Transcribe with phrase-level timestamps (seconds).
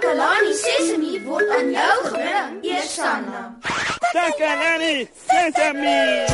[0.00, 3.40] Takalani Sesemi word aan jou gebring, Eersanna.
[4.14, 6.24] Takalani Sesemi.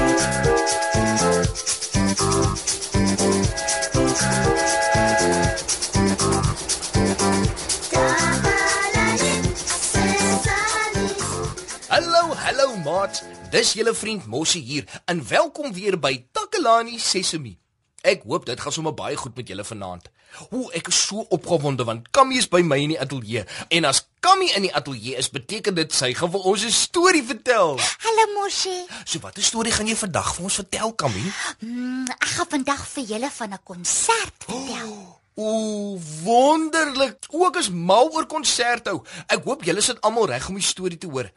[11.89, 13.25] Hallo, hallo maat.
[13.51, 17.59] Dis julle vriend Mossie hier en welkom weer by Takalani Sesemi.
[18.07, 20.04] Ek hoop dit gaan sommer baie goed met julle vanaand.
[20.52, 23.43] Hoe ek is so opgewonde want Kammy is by my in die ateljee
[23.75, 27.24] en as Kammy in die ateljee is, beteken dit sy gaan vir ons 'n storie
[27.27, 27.74] vertel.
[28.05, 28.77] Hallo Moshi.
[29.05, 31.24] So watter storie gaan jy vandag vir ons vertel, Kammy?
[31.60, 34.95] Mm, ek gaan vandag vir julle van 'n konsert vertel.
[35.38, 37.27] O, wonderlik.
[37.29, 39.02] Ook is mal oor konsert hou.
[39.29, 41.29] Ek hoop julle sit almal reg om die storie te hoor.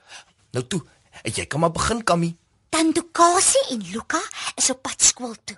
[0.52, 0.80] Nou toe,
[1.23, 2.36] jy kan maar begin, Kammy.
[2.70, 4.22] Tandukasi en Luka
[4.56, 5.58] is op pad skool toe.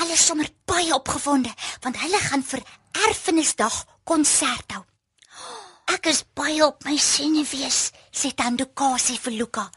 [0.00, 1.52] Hulle is sommer baie opgewonde
[1.84, 2.62] want hulle gaan vir
[3.06, 4.84] Erfenisdag konsert hou.
[5.94, 9.70] Ek is baie op my senuwees, sê Tandukasi vir Luka.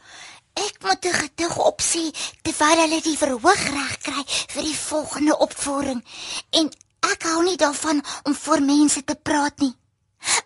[0.58, 2.04] Ek moet 'n gedig opsê
[2.42, 6.02] terwyl hulle die verhoog reg kry vir die volgende opvoering
[6.50, 6.70] en
[7.12, 9.74] ek hou nie daarvan om voor mense te praat nie.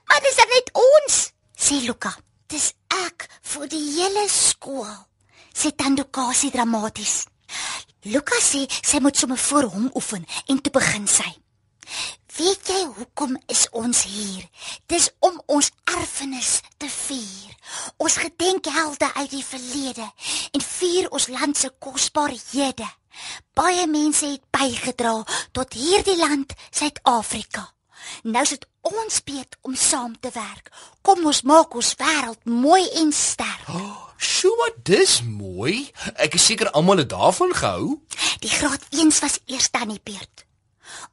[0.08, 2.14] Maar dis net ons, sê Luka.
[2.46, 4.94] Dis ek vir die hele skool,
[5.54, 7.24] sê Tandukasi dramaties.
[8.04, 11.30] Luka sê sy moet sommer voor hom oefen en toe begin sy.
[12.36, 14.42] Weet jy hoekom is ons hier?
[14.90, 17.52] Dis om ons erfenis te vier.
[17.96, 20.08] Ons gedenkhelde uit die verlede
[20.52, 22.88] en vier ons land se kosbarehede.
[23.54, 25.14] Baie mense het bygedra
[25.54, 27.68] tot hierdie land, Suid-Afrika.
[28.26, 30.72] Nou is dit ons beurt om saam te werk.
[31.06, 33.70] Kom ons maak ons wêreld mooi en sterk.
[33.70, 35.43] Oh, Sjoe, dis mooi.
[36.20, 38.00] Ek is seker almal het daarvan gehou.
[38.44, 40.44] Die graad 1s was eers aan die beurt.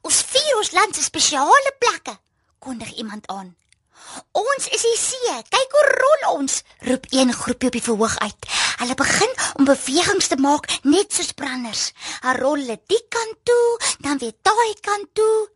[0.04, 2.16] Ons vier ons land se spesiale plekke,
[2.58, 3.54] kondig iemand aan.
[4.36, 5.36] Ons is die see.
[5.54, 8.50] Kyk hoe rol ons, roep een groepie op die verhoog uit.
[8.82, 11.92] Hulle begin om bewegings te maak net soos branders.
[12.20, 13.66] Hulle rol die kant toe,
[14.04, 15.48] dan weer daai kant toe.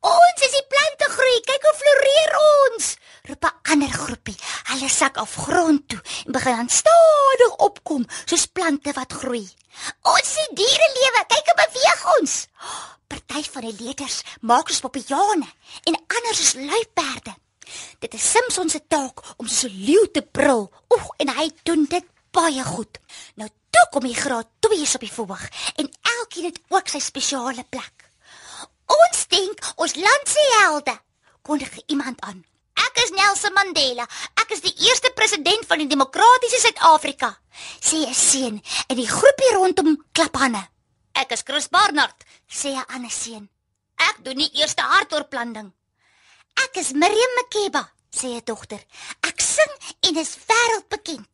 [0.00, 1.40] Ons is die plante groei.
[1.48, 2.96] Kyk hoe floreer ons.
[3.28, 4.38] Roep 'n ander groepie.
[4.70, 9.46] Hulle sak af grond toe en begin dan stadig opkom soos plante wat groei.
[10.02, 11.24] Ons sien diere lewe.
[11.28, 12.46] Kyk hoe beweeg ons.
[13.06, 15.48] Party van die leerders maak ons papiane
[15.84, 17.34] en ander is luiperde.
[17.98, 20.70] Dit is Simpson se taak om so 'n leeu te brul.
[20.94, 22.98] Oeg, en hy doen dit baie goed.
[23.34, 27.64] Nou toe kom die graad 2's op die verhoog en elkeen het ook sy spesiale
[27.68, 28.01] plek.
[28.92, 30.94] Ons dink ons land se helde,
[31.42, 32.42] kondig iemand aan.
[32.92, 34.06] Ek is Nelson Mandela.
[34.40, 37.30] Ek is die eerste president van die demokratiese Suid-Afrika,
[37.80, 38.56] sê 'n seun
[38.88, 40.62] en die groepie rondom klap hande.
[41.14, 43.48] Ek is Chris Barnard, sê 'n ander seun.
[43.96, 45.72] Ek doen die eerste hartoortplanting.
[46.64, 48.82] Ek is Miriam Makeba, sê 'n dogter.
[49.20, 51.32] Ek sing en is wêreldbekend.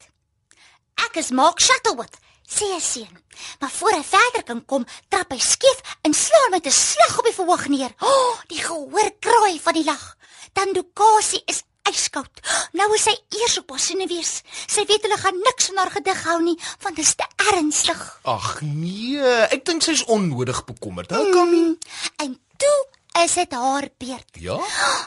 [1.06, 3.14] Ek is Mark Shuttleworth, sê seun.
[3.60, 7.24] Maar voor hy verder kan kom, trap hy skief en slaan met 'n slag op
[7.24, 7.92] die verhoog neer.
[8.00, 10.16] O, oh, die gehoor kraai van die lag.
[10.52, 12.40] Tandukasi is yskoud.
[12.72, 14.42] Nou is sy eers op haar senuwees.
[14.66, 18.02] Sy weet hulle gaan niks van haar gedig hou nie, want dit is te ernstig.
[18.24, 19.22] Ag nee,
[19.54, 21.10] ek dink sy's onnodig bekommerd.
[21.10, 21.62] Hou Kammy.
[21.64, 21.78] Mm,
[22.24, 22.78] en toe
[23.24, 24.40] is dit haar beurt.
[24.40, 24.58] Ja?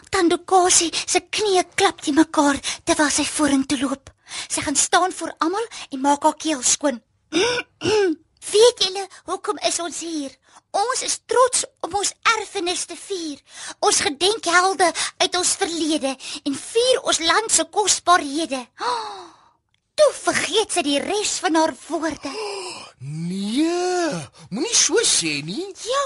[0.09, 4.11] Tandukasi se knieë klap te mekaar terwyl sy vorentoe loop.
[4.47, 7.01] Sy gaan staan voor almal en maak haar keel skoon.
[8.51, 10.31] Weet julle hoekom is ons hier?
[10.75, 13.39] Ons is trots om ons erfenis te vier.
[13.83, 14.87] Ons gedenk helde
[15.23, 16.11] uit ons verlede
[16.47, 18.61] en vier ons land se kosbarehede.
[18.83, 19.21] Oh,
[19.99, 22.33] toe vergeet sy die res van haar woorde.
[23.01, 24.11] Nee,
[24.53, 25.63] moenie so sê nie.
[25.87, 26.03] Ja,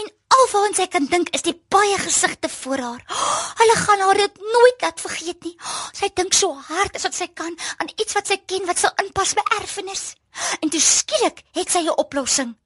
[0.00, 3.04] en alwaar sy kan dink is die baie gesigte voor haar.
[3.06, 5.54] Oh, hulle gaan haar dit nooit laat vergeet nie.
[5.60, 8.82] Oh, sy dink so hard as wat sy kan aan iets wat sy ken wat
[8.82, 10.08] sal inpas by erfenis.
[10.60, 12.56] En toe skielik het sy 'n oplossing.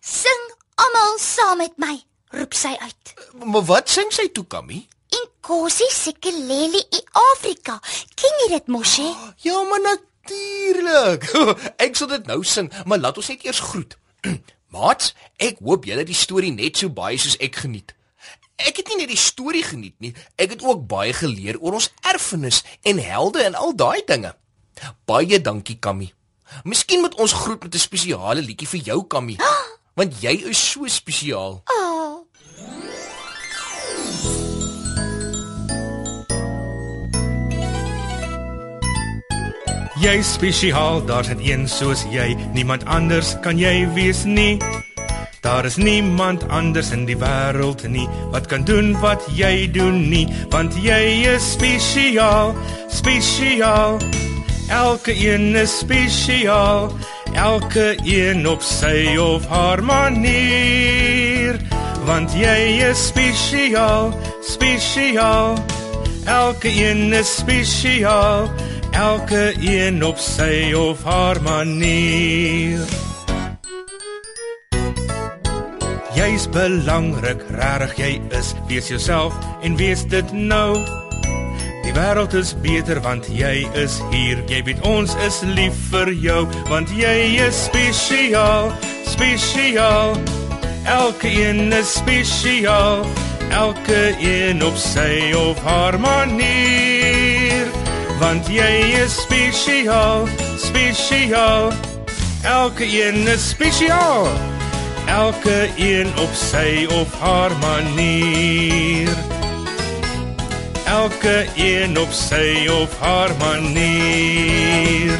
[0.00, 0.42] Sing
[0.74, 3.14] almal saam met my, roep sy uit.
[3.44, 4.88] Maar wat sing sy toe, Kammy?
[5.10, 7.00] Inkosi Sikeleli i
[7.32, 7.80] Afrika.
[8.14, 9.10] Ken jy dit mos hè?
[9.36, 11.26] Ja, maar natuurlik.
[11.84, 13.96] Ek sal dit nou sing, maar laat ons net eers groet.
[14.70, 17.90] Maat, ek hoop julle die storie net so baie soos ek geniet.
[18.60, 21.88] Ek het nie net die storie geniet nie, ek het ook baie geleer oor ons
[22.06, 24.30] erfenis en helde en al daai dinge.
[25.10, 26.12] Baie dankie, Kammy.
[26.64, 29.36] Miskien moet ons groet met 'n spesiale liedjie vir jou, Kammy.
[29.98, 31.62] Want jy is so spesiaal.
[31.64, 32.26] Oh.
[40.00, 42.36] Jy spesiaal, daar's net een soos jy.
[42.52, 44.56] Niemand anders kan jy wees nie.
[45.40, 50.26] Daar is niemand anders in die wêreld nie wat kan doen wat jy doen nie,
[50.52, 52.54] want jy is spesiaal,
[52.88, 53.96] spesiaal.
[54.70, 56.92] Elke een is spesiaal,
[57.34, 61.58] elke een op sy of haar manier,
[62.06, 64.14] want jy is spesiaal,
[64.46, 65.58] spesiaal.
[66.24, 68.46] Elke een is spesiaal,
[68.94, 72.86] elke een op sy of haar manier.
[76.14, 78.54] Jy's belangrik, regtig jy is.
[78.68, 81.09] Wees jouself en wees dit nou.
[81.90, 84.38] Die wêreld is beter want jy is hier.
[84.46, 88.70] Jy weet ons is lief vir jou want jy is spesiaal,
[89.10, 90.14] spesiaal.
[90.86, 93.02] Elke een is spesiaal.
[93.50, 97.66] Elke een op sy of haar manier.
[98.22, 98.70] Want jy
[99.02, 100.30] is spesiaal,
[100.62, 101.72] spesiaal.
[102.46, 104.30] Elke een is spesiaal.
[105.10, 108.59] Elke een op sy of haar manier.
[111.20, 115.18] Elke een op sy of haar manier.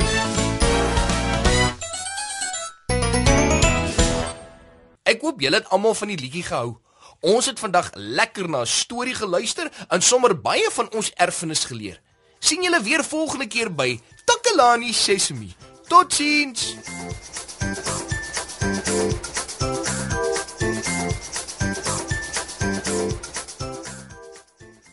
[5.02, 6.79] Ek hoop julle het almal van die liedjie gehou.
[7.20, 12.00] Ons het vandag lekker na 'n storie geluister en sommer baie van ons erfenis geleer.
[12.38, 15.55] sien julle weer volgende keer by Takalani Sesemi.
[15.88, 16.76] Totsiens.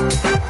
[0.00, 0.40] Yeah.